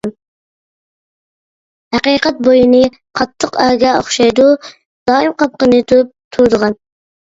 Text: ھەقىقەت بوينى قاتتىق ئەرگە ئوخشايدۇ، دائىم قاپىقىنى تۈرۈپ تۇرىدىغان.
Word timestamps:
ھەقىقەت 1.95 2.41
بوينى 2.47 2.81
قاتتىق 3.19 3.61
ئەرگە 3.65 3.93
ئوخشايدۇ، 3.99 4.49
دائىم 5.13 5.37
قاپىقىنى 5.43 5.85
تۈرۈپ 5.93 6.15
تۇرىدىغان. 6.39 6.79